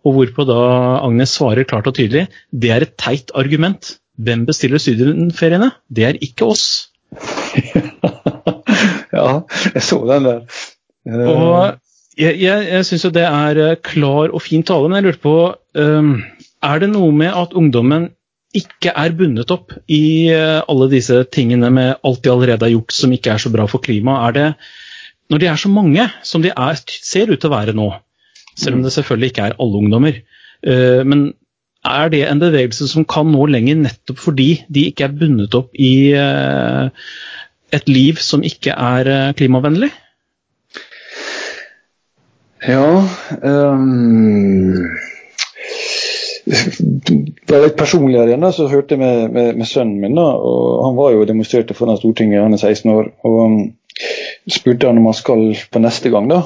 [0.07, 0.61] Og hvorpå da
[1.03, 3.97] Agnes svarer klart og tydelig det er et teit argument.
[4.19, 5.71] Hvem bestiller studieferiene?
[5.91, 6.89] Det er ikke oss.
[9.15, 9.29] ja,
[9.75, 10.41] jeg så den der.
[11.09, 11.29] Uh...
[11.29, 11.59] Og
[12.19, 15.37] jeg, jeg, jeg syns jo det er klar og fin tale, men jeg lurte på
[15.79, 16.17] um,
[16.67, 18.09] Er det noe med at ungdommen
[18.57, 22.95] ikke er bundet opp i eh, alle disse tingene med alt de allerede har gjort
[22.97, 24.55] som ikke er så bra for klimaet,
[25.29, 27.91] når de er så mange som de er, ser ut til å være nå,
[28.57, 30.21] selv om det selvfølgelig ikke er alle ungdommer,
[30.65, 31.31] eh, men
[31.89, 35.77] er det en bevegelse som kan nå lenger nettopp fordi de ikke er bundet opp
[35.77, 36.89] i eh,
[37.77, 39.93] et liv som ikke er klimavennlig?
[42.67, 43.05] Ja
[43.45, 44.89] um,
[47.49, 50.17] Bare litt personlig her igjen, da, så hørte jeg med, med, med, sønnen min.
[50.17, 53.11] da, og Han var jo demonstrerte foran Stortinget, han er 16 år.
[53.27, 53.59] og um,
[54.49, 56.31] spurte han om han skal på neste gang.
[56.31, 56.43] da.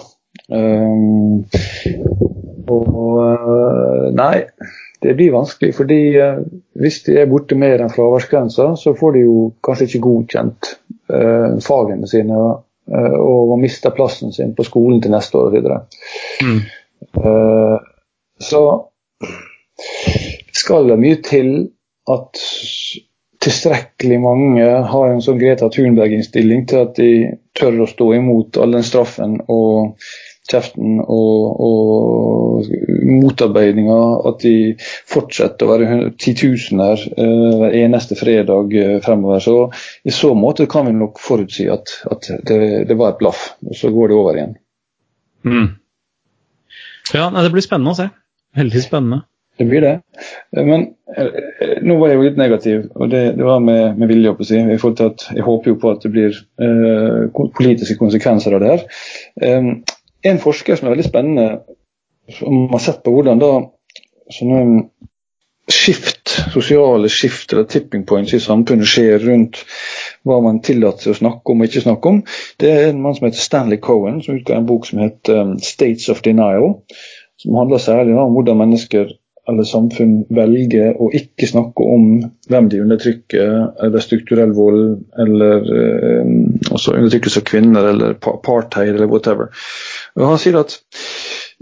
[0.49, 1.45] Um,
[2.73, 4.45] og uh, nei,
[5.03, 5.75] det blir vanskelig.
[5.77, 6.43] fordi uh,
[6.81, 10.75] hvis de er borte mer enn fraværsgrensa, så får de jo kanskje ikke godkjent
[11.13, 15.69] uh, fagene sine uh, og mister plassen sin på skolen til neste år osv.
[16.43, 16.63] Mm.
[17.19, 17.79] Uh,
[18.43, 18.63] så
[20.53, 21.53] skal det mye til
[22.11, 22.43] at
[23.43, 27.13] tilstrekkelig mange har en sånn Greta Thunberg-innstilling til at de
[27.59, 29.97] tør å stå imot all den straffen og
[30.51, 32.71] kjeften og, og
[33.09, 33.99] motarbeidinga.
[34.31, 34.55] At de
[35.11, 39.43] fortsetter å være titusener uh, hver eneste fredag uh, fremover.
[39.43, 39.57] Så
[40.07, 43.79] i så måte kan vi nok forutsi at, at det, det, var et blaff, og
[43.79, 44.57] så går det over igjen.
[45.43, 45.69] Mm.
[47.13, 48.09] Ja, det blir spennende å se.
[48.57, 49.25] Veldig spennende.
[49.59, 50.01] Det blir det.
[50.57, 50.87] Men
[51.17, 54.33] eh, nå var jeg jo litt negativ, og det, det var med, med vilje.
[54.33, 54.57] å si.
[54.57, 58.87] Jeg, at, jeg, håper jo på at det blir eh, politiske konsekvenser av det her.
[59.45, 59.71] Um,
[60.25, 61.47] en forsker som er veldig spennende,
[62.33, 63.53] som har sett på hvordan da
[64.33, 64.61] sånne
[65.73, 69.61] skift, sosiale skift eller tipping points i samfunnet skjer rundt
[70.27, 72.21] hva man tillater seg å snakke om og ikke snakke om.
[72.63, 76.09] Det er en mann som heter Stanley Cohen, som utga en bok som heter 'States
[76.09, 76.81] of Denial'.
[77.43, 79.09] Som handler særlig om hvordan mennesker
[79.51, 82.05] eller samfunn velger å ikke snakke om
[82.51, 86.29] hvem de undertrykker, eller strukturell vold, eller eh,
[86.71, 89.51] undertrykkelse av kvinner, eller apartheid, eller whatever.
[90.19, 90.79] Og Han sier at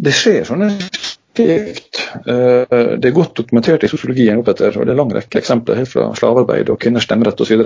[0.00, 2.02] det skjer sånne skift.
[2.26, 5.92] Eh, det er godt dokumentert i sosiologien oppetter, og det er lang rekke eksempler helt
[5.92, 7.64] fra slavearbeid og kvinners stemmerett osv.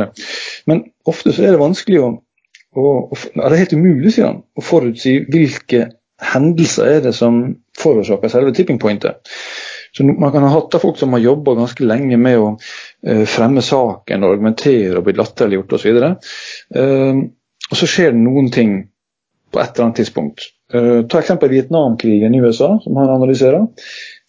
[0.71, 2.09] Men ofte så er det vanskelig å,
[2.79, 5.89] å, å helt umulig, sier han, å forutsi hvilke
[6.23, 7.43] hendelser er det som
[7.81, 9.35] forårsaker selve tipping pointet.
[9.97, 13.25] Så Man kan ha hatt av folk som har jobba ganske lenge med å uh,
[13.31, 16.01] fremme saken og argumentere og bli latterliggjort osv.
[16.75, 17.23] Uh,
[17.71, 18.75] og så skjer det noen ting
[19.55, 20.49] på et eller annet tidspunkt.
[20.75, 23.69] Uh, ta eksempel Vietnamkrigen i USA, som han analyserer.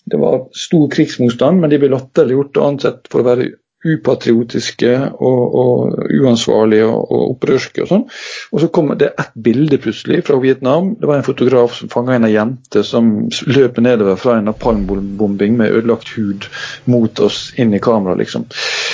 [0.06, 3.50] Det var stor krigsmotstand, men de ble latterliggjort og ansett for å være
[3.86, 8.06] upatriotiske og, og uansvarlige og, og, opprørske og sånn.
[8.52, 10.94] Og så kommer det ett bilde plutselig fra Vietnam.
[11.00, 13.12] Det var en fotograf som fanga en jente som
[13.46, 16.50] løper nedover fra en napalmbombing med ødelagt hud
[16.92, 18.48] mot oss inn i kamera, liksom.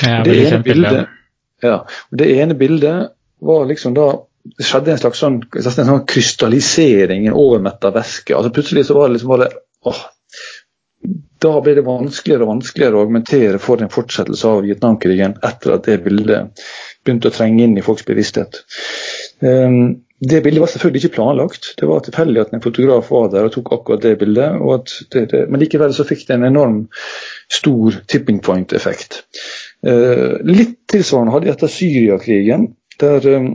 [0.03, 1.15] Ja, det, ene bildet,
[1.63, 1.77] ja,
[2.09, 7.37] det ene bildet var liksom da det skjedde en slags sånn, en sånn krystallisering, en
[7.37, 8.33] overmetta væske.
[8.33, 9.51] altså Plutselig så var det liksom bare
[9.85, 9.99] åh,
[11.41, 15.87] da ble det vanskeligere og vanskeligere å argumentere for en fortsettelse av Vietnamkrigen etter at
[15.89, 16.61] det bildet
[17.01, 18.61] begynte å trenge inn i folks bevissthet.
[19.41, 21.71] Um, det bildet var selvfølgelig ikke planlagt.
[21.79, 24.93] Det var tilfeldig at en fotograf var der og tok akkurat det bildet.
[25.09, 26.77] Det, det, men likevel så fikk det en enorm
[27.49, 29.23] stor tipping point-effekt.
[29.81, 32.69] Uh, litt tilsvarende hadde jeg etter Syriakrigen,
[33.01, 33.51] der um,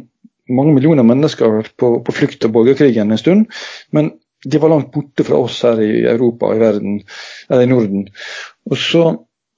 [0.50, 3.46] mange millioner mennesker har på, på flukt av borgerkrigen en stund.
[3.94, 6.98] Men de var langt borte fra oss her i Europa og i verden,
[7.48, 8.08] eller i Norden.
[8.70, 9.06] Og så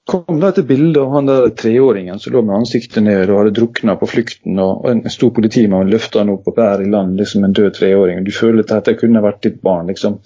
[0.09, 3.53] kom det et bilde av han der treåringen som lå med ansiktet ned og hadde
[3.59, 4.57] drukna på flukten.
[4.61, 8.23] og En stor politimann løfta han opp og bærer i land liksom en død treåring.
[8.25, 9.91] Du føler at dette kunne vært ditt barn.
[9.91, 10.17] liksom.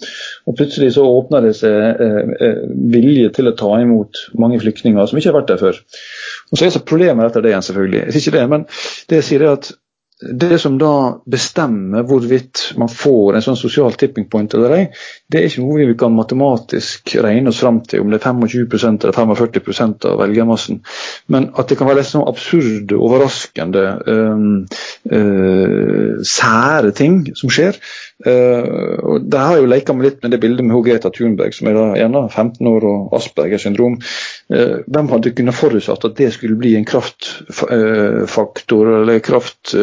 [0.48, 2.64] Og Plutselig så åpna det seg eh, eh,
[2.96, 5.80] vilje til å ta imot mange flyktninger som ikke har vært der før.
[6.50, 8.04] Og Så er det problemet etter det igjen, selvfølgelig.
[8.06, 8.68] Jeg sier ikke det, men
[9.10, 9.72] det jeg sier er at
[10.22, 14.84] det som da bestemmer hvorvidt man får en sånn sosial tipping point eller ei,
[15.26, 19.08] det er ikke noe vi kan matematisk regne oss fram til, om det er 25%
[19.08, 20.80] eller 45% av velgermassen.
[21.34, 24.78] Men at det kan være litt sånn absurde, overraskende, øh,
[25.18, 27.80] øh, sære ting som skjer.
[28.22, 31.66] Uh, og Det har jo leka meg litt med det bildet med Greta Thunberg, som
[31.66, 33.96] er da gjerne 15 år og Aspergers syndrom.
[34.52, 39.74] Uh, hvem hadde kunnet forutsatt at det skulle bli en kraftfaktor uh, eller kraft,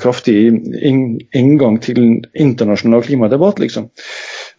[0.00, 0.36] kraftig
[0.80, 3.84] inngang til internasjonal klimadebatt, liksom?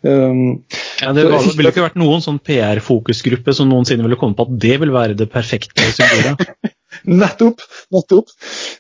[0.06, 0.64] Um,
[1.02, 4.54] ja, det var, ville ikke vært noen sånn PR-fokusgruppe som noensinne ville komme på at
[4.62, 6.46] det vil være det perfekte symbolet.
[7.08, 7.64] nettopp!
[7.94, 8.32] nettopp.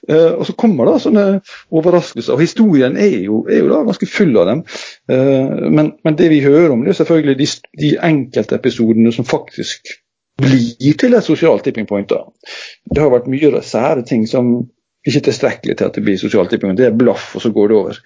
[0.09, 1.25] Eh, og så kommer da sånne
[1.73, 2.35] overraskelser.
[2.35, 4.63] og Historien er jo, er jo da ganske full av dem.
[5.11, 7.49] Eh, men, men, det vi hører om, det er selvfølgelig de,
[7.81, 9.93] de enkeltepisodene som faktisk
[10.41, 12.09] blir til et sosialt tipping point.
[12.09, 12.25] da.
[12.91, 14.57] Det har vært mye sære ting som
[15.05, 16.81] ikke er tilstrekkelig til at det blir sosialt tipping point.
[16.81, 18.01] Det er blaff, og så går det over.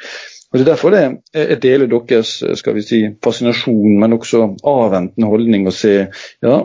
[0.50, 1.04] Og Det er derfor det,
[1.36, 5.68] jeg deler deres skal vi si, fascinasjon, men også avventende holdning.
[5.68, 6.08] å se,
[6.42, 6.56] ja,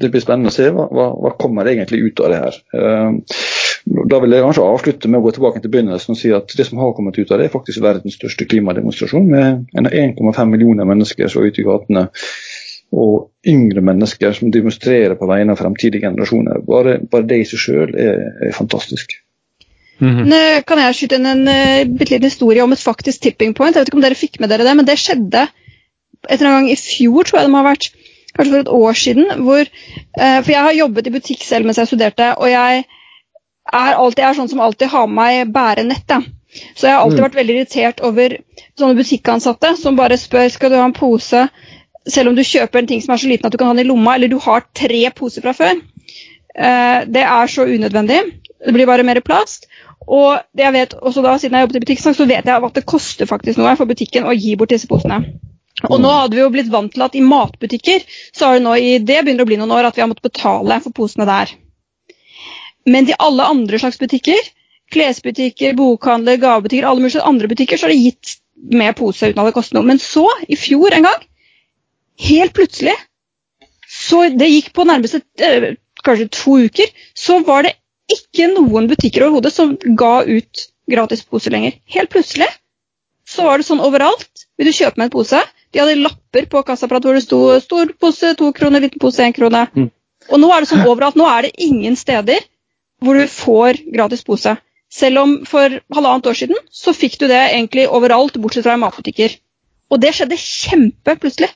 [0.00, 2.60] Det blir spennende å se hva, hva, hva kommer egentlig ut av det her.
[2.72, 3.36] Uh,
[4.08, 6.66] Da vil jeg kanskje avslutte med å gå tilbake til begynnelsen og si at det
[6.68, 11.30] som har kommet ut av det, er faktisk verdens største klimademonstrasjon, med 1,5 millioner mennesker
[11.30, 12.08] som er ute i gatene.
[12.98, 16.62] Og yngre mennesker som demonstrerer på vegne av fremtidige generasjoner.
[16.68, 19.12] Bare, bare det i seg sjøl er, er, fantastisk.
[20.00, 20.62] Mm -hmm.
[20.66, 23.74] Kan jeg skyte inn en uh, bitte liten historie om et faktisk tipping point?
[23.74, 25.48] Jeg vet ikke om dere fikk med dere det, men det skjedde
[26.28, 27.90] et eller annet gang i fjor, tror jeg det må ha vært.
[28.36, 29.26] Kanskje for et år siden.
[29.42, 29.60] Hvor,
[30.20, 32.84] uh, for jeg har jobbet i butikk selv mens jeg studerte, og jeg
[33.72, 36.08] er, alltid, er sånn som alltid har med meg bærenett.
[36.08, 36.22] Ja.
[36.74, 37.26] Så jeg har alltid mm.
[37.26, 38.36] vært veldig irritert over
[38.78, 41.48] sånne butikkansatte som bare spør skal du ha en pose
[42.08, 43.84] selv om du kjøper en ting som er så liten at du kan ha den
[43.84, 45.82] i lomma, eller du har tre poser fra før.
[46.58, 48.22] Uh, det er så unødvendig.
[48.64, 49.68] Det blir bare mer plast.
[50.08, 52.88] Og jeg vet også da, siden jeg jobbet i butikksnakk, så vet jeg at det
[52.88, 55.20] koster faktisk noe for butikken å gi bort disse posene.
[55.86, 58.74] Og nå hadde vi jo blitt vant til at i matbutikker så har det nå
[58.80, 61.52] i det begynner å bli noen år at vi har måttet betale for posene der.
[62.88, 64.40] Men i alle andre slags butikker,
[64.94, 68.38] klesbutikker, bokhandler, gavebutikker, alle mulige andre butikker, så har det gitt
[68.74, 69.86] med pose uten at det koster noe.
[69.86, 71.26] Men så, i fjor en gang,
[72.24, 72.96] helt plutselig,
[73.88, 77.76] så det gikk på nærmeste eh, kanskje to uker, så var det
[78.12, 81.76] ikke noen butikker overhodet som ga ut gratisposer lenger.
[81.92, 82.48] Helt plutselig
[83.28, 84.46] så var det sånn overalt.
[84.56, 85.40] Vil du kjøpe meg en pose?
[85.72, 89.36] De hadde lapper på kassaapparatet hvor det sto 'stor pose, to kroner, liten pose, én
[89.36, 89.66] krone'.
[89.74, 89.90] Mm.
[90.32, 91.18] Og nå er det sånn overalt.
[91.20, 92.40] Nå er det ingen steder
[93.04, 94.56] hvor du får gratis pose.
[94.88, 98.80] Selv om for halvannet år siden så fikk du det egentlig overalt, bortsett fra i
[98.80, 99.36] matbutikker.
[99.92, 101.50] Og det skjedde kjempeplutselig.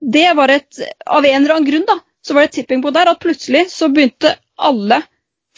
[0.00, 2.90] Det var et, Av en eller annen grunn da, så var det et tipping på
[2.90, 5.02] der at plutselig så begynte alle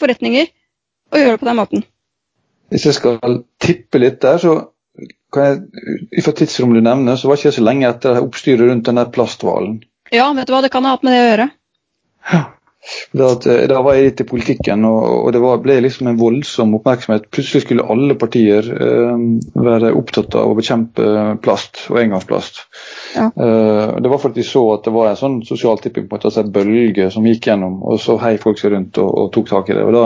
[0.01, 0.47] forretninger
[1.13, 1.83] å gjøre det på den måten.
[2.73, 3.19] Hvis jeg skal
[3.61, 4.55] tippe litt der, så
[5.35, 8.87] kan jeg fra tidsrommet du nevner, så var ikke jeg så lenge etter oppstyret rundt
[8.87, 9.79] den der plasthvalen.
[10.13, 11.47] Ja, vet du hva, det kan ha hatt med det å gjøre.
[12.31, 12.43] Ja.
[13.11, 16.19] Da, eh, da var jeg litt i politikken, og, og det var, ble liksom en
[16.19, 17.29] voldsom oppmerksomhet.
[17.33, 19.25] Plutselig skulle alle partier eh,
[19.67, 21.07] være opptatt av å bekjempe
[21.45, 22.61] plast og engangsplast.
[23.15, 23.29] Ja.
[23.31, 26.53] Eh, det var fordi de så at det var en sånn sosial tipping på en
[26.53, 29.77] bølge som gikk gjennom, og så heiv folk seg rundt og, og, tok tak i
[29.77, 29.85] det.
[29.85, 30.05] og Da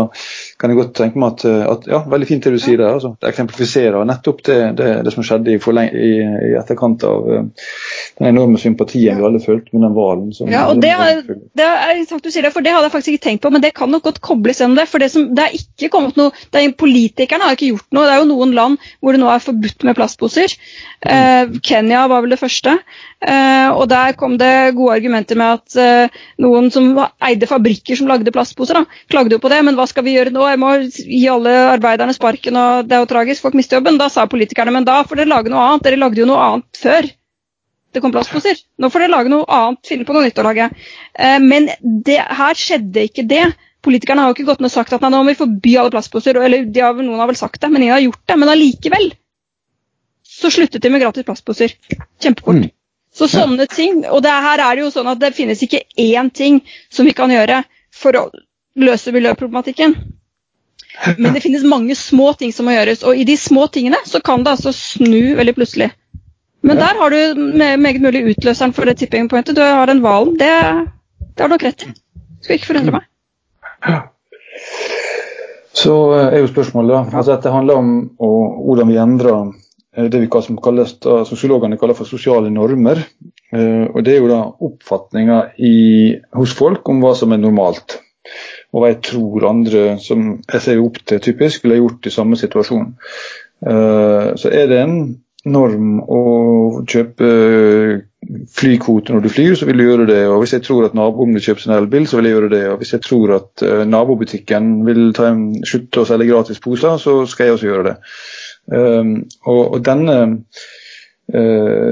[0.59, 2.97] kan jeg godt tenke meg at, at ja, veldig fint det du sier der.
[2.97, 3.13] Altså.
[3.15, 7.69] Det eksemplifiserer nettopp det, det, det som skjedde i, i, i, etterkant av uh,
[8.19, 10.33] den enorme sympatien vi alle følte med den hvalen.
[10.51, 10.91] Ja, og det,
[11.55, 13.63] det er sant du sier det, for det hadde jeg faktisk ikke tenkt på, men
[13.63, 14.89] det kan nok godt kobles gjennom det.
[14.91, 18.03] For det, som, det er ikke kommet noe det er, Politikerne har ikke gjort noe.
[18.09, 20.57] Det er jo noen land hvor det nå er forbudt med plastposer.
[21.07, 22.75] Uh, Kenya var vel det første.
[23.23, 26.91] Uh, og der kom det gode argumenter med at noen som
[27.23, 29.63] eide fabrikker som lagde plastposer, da, klagde jo på det.
[29.63, 30.48] Men hva skal vi gjøre nå?
[30.53, 33.45] Jeg må gi alle arbeiderne sparken, og det er jo tragisk.
[33.45, 33.99] Folk mister jobben.
[34.01, 35.85] Da sa politikerne men da får dere lage noe annet.
[35.87, 37.09] Dere lagde jo noe annet før
[37.93, 38.59] det kom plastposer.
[38.77, 40.69] Nå får dere lage noe annet, finne på noe nytt å lage.
[41.17, 43.47] Uh, men det, her skjedde ikke det.
[43.85, 45.93] Politikerne har jo ikke gått ned og sagt at nei, nå må vi forby alle
[45.93, 46.37] plastposer.
[46.43, 48.37] Eller de har, noen har vel sagt det, men ingen har gjort det.
[48.41, 49.09] Men allikevel
[50.39, 51.73] så sluttet de med gratis plastposer.
[52.21, 52.61] Kjempekort.
[52.61, 52.75] Mm.
[53.15, 56.29] Så sånne ting, og det, her er det jo sånn at det finnes ikke én
[56.29, 56.61] ting
[56.93, 57.63] som vi kan gjøre
[57.95, 58.27] for å
[58.79, 59.95] løse miljøproblematikken.
[61.17, 64.21] Men det finnes mange små ting som må gjøres, og i de små tingene så
[64.25, 65.89] kan det altså snu veldig plutselig.
[66.61, 67.39] Men der har du
[67.79, 69.55] meget mulig utløseren for det tipping pointet.
[69.55, 70.35] Du har den hvalen.
[70.39, 70.49] Det,
[71.21, 71.93] det har du nok rett i.
[72.43, 74.01] Skal ikke forundre meg.
[75.79, 79.53] Så eh, er jo spørsmålet da, altså Dette handler om hvordan vi endrer
[79.99, 83.01] Eh, det vi som kalles, da, sosiologene kaller for sosiale normer.
[83.51, 85.51] Eh, og Det er jo da oppfatninger
[86.37, 87.99] hos folk om hva som er normalt.
[88.73, 92.37] Og hva jeg tror andre som jeg ser opp til, typisk ville gjort i samme
[92.37, 92.91] situasjon.
[93.65, 94.99] Eh, så er det en
[95.49, 96.21] norm å
[96.89, 97.29] kjøpe
[98.53, 100.21] flykvote når du flyr, så vil du gjøre det.
[100.29, 102.63] Og hvis jeg tror at naboen vil kjøpe sin elbil, så vil jeg gjøre det.
[102.69, 107.23] Og hvis jeg tror at nabobutikken vil ta en, slutte å selge gratis poser, så
[107.31, 107.95] skal jeg også gjøre det.
[109.49, 110.17] Og, og denne
[111.33, 111.89] eh,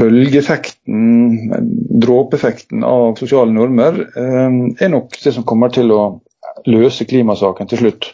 [0.00, 1.00] bølgeeffekten,
[2.02, 6.02] dråpeeffekten av sosiale normer, ehm, er nok det som kommer til å
[6.66, 8.10] løse klimasaken til slutt.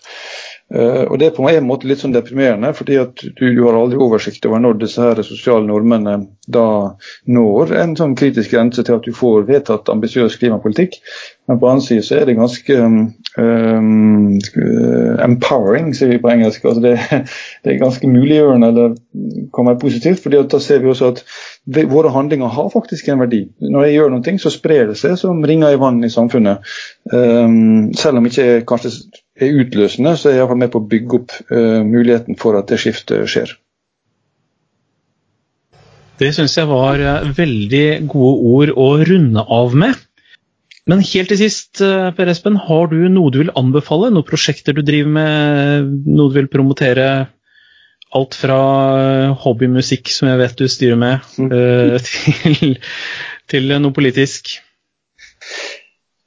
[0.73, 3.77] Uh, og Det er på en måte litt sånn deprimerende, fordi at du, du, har
[3.77, 6.15] aldri oversikt over når disse her sosiale normene
[6.49, 6.67] da
[7.29, 10.97] når en sånn kritisk grense til at du får vedtatt ambisiøs klimapolitikk.
[11.51, 14.39] Men på annen side så er det ganske um,
[15.27, 16.65] empowering, sier vi på engelsk.
[16.65, 16.95] Altså det,
[17.65, 18.95] det, er ganske muliggjørende, eller
[19.55, 20.23] kan være positivt.
[20.23, 21.25] fordi da ser vi også at
[21.91, 23.43] våre handlinger har faktisk en verdi.
[23.61, 26.65] Når jeg gjør noe, så sprer det seg som ringer i vann i samfunnet.
[27.13, 28.97] Um, selv om ikke kanskje
[29.45, 32.71] er utløsende, så er jeg iallfall med på å bygge opp uh, muligheten for at
[32.73, 33.57] det skiftet skjer.
[36.23, 40.01] Det syns jeg var uh, veldig gode ord å runde av med.
[40.91, 44.11] Men helt til sist, eh, Per Espen, har du noe du vil anbefale?
[44.11, 45.93] Noen prosjekter du driver med?
[46.09, 47.29] Noe du vil promotere?
[48.13, 48.59] Alt fra
[48.99, 52.75] eh, hobbymusikk, som jeg vet du styrer med, eh, til,
[53.49, 54.57] til noe politisk?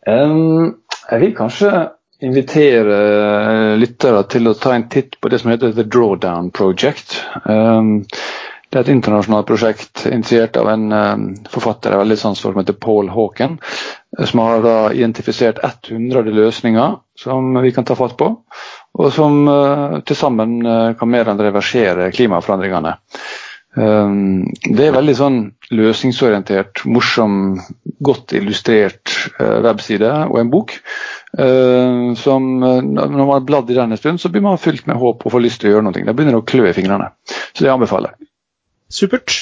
[0.08, 0.80] Um,
[1.12, 1.74] jeg vil kanskje
[2.24, 7.18] invitere lyttere til å ta en titt på det som heter The Drawdown Project.
[7.44, 8.06] Um,
[8.70, 12.56] det er et internasjonalt prosjekt initiert av en um, forfatter jeg har veldig sans for,
[12.56, 13.58] som heter Paul Hawken.
[14.16, 18.32] Som har da identifisert 100 løsninger som vi kan ta fatt på.
[18.96, 20.62] Og som uh, til sammen
[21.00, 22.96] kan mer enn reversere klimaforandringene.
[23.76, 25.40] Um, det er veldig sånn
[25.76, 27.58] løsningsorientert, morsom,
[28.00, 30.78] godt illustrert webside og en bok.
[31.36, 35.34] Uh, som Når man i den en stund, så blir man fylt med håp og
[35.34, 36.06] får lyst til å gjøre noe.
[36.06, 37.12] Da begynner det å klø i fingrene.
[37.52, 38.30] Så det anbefaler jeg.
[38.96, 39.36] Supert.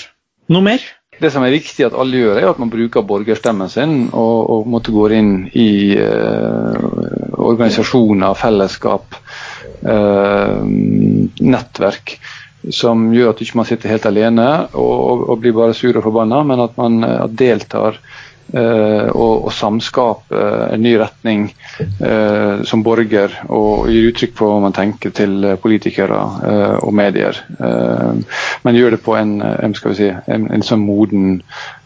[0.49, 0.83] Noe mer?
[1.21, 4.69] Det som er viktig at alle gjør, er at man bruker borgerstemmen sin og, og
[4.71, 6.73] måtte gå inn i uh,
[7.37, 9.19] organisasjoner, fellesskap,
[9.85, 12.17] uh, nettverk
[12.71, 16.41] som gjør at ikke man sitter helt alene og, og blir bare sur og forbanna,
[16.47, 21.62] men at man at deltar uh, og, og samskaper en ny retning uh,
[22.69, 27.39] som borger og gir uttrykk på hva man tenker til politikere uh, og medier.
[28.63, 29.33] men gjør det på en,
[29.97, 31.41] si, en, en sånn moden,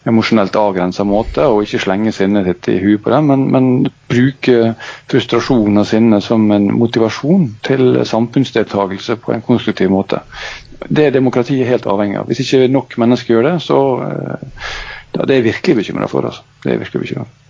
[0.08, 4.74] emosjonelt avgrensa måte, og ikke slenge sinnet sitt i huet på dem, men, men bruke
[5.10, 10.20] frustrasjon og sinne som en motivasjon til samfunnsdeltakelse på en konstruktiv måte
[10.86, 12.28] det er demokratiet helt avhengig av.
[12.30, 13.78] Hvis ikke nok mennesker gjør det, så
[15.12, 16.28] det er jeg virkelig bekymra for.
[16.28, 16.42] Altså.
[16.64, 17.47] Det er virkelig bekymret for.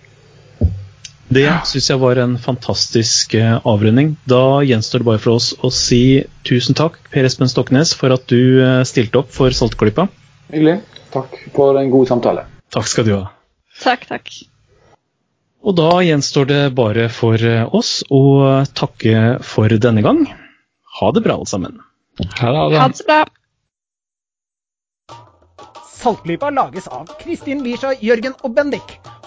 [1.29, 4.15] Det syns jeg var en fantastisk avrunding.
[4.25, 8.25] Da gjenstår det bare for oss å si tusen takk, Per Espen Stoknes, for at
[8.31, 10.07] du stilte opp for Saltklypa.
[10.49, 10.79] Hyggelig.
[11.13, 12.47] Takk for en god samtale.
[12.73, 13.27] Takk skal du ha.
[13.83, 14.31] Takk, takk.
[15.61, 17.37] Og da gjenstår det bare for
[17.77, 18.23] oss å
[18.73, 20.23] takke for denne gang.
[20.99, 21.77] Ha det bra, alle sammen.
[22.41, 22.79] Ha det.
[22.79, 23.21] Ha det så bra.
[25.99, 28.97] Saltklypa lages av Kristin Lisha, Jørgen og Bendik.